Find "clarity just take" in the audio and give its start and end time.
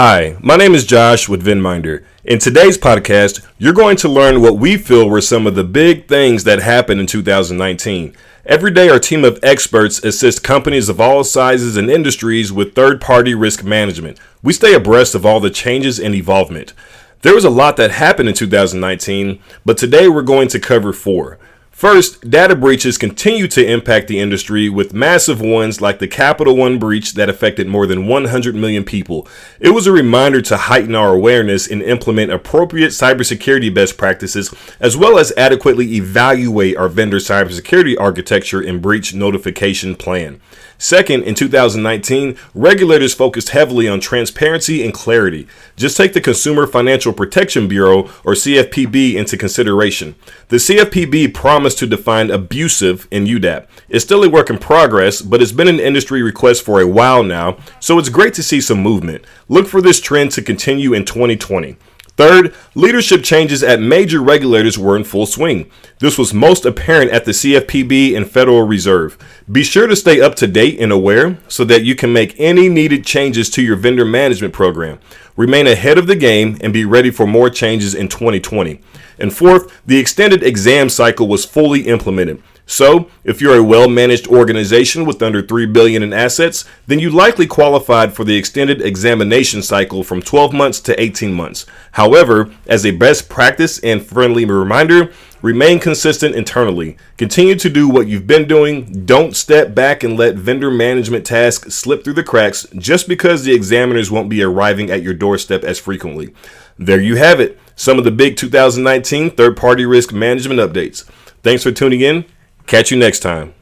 44.94-46.12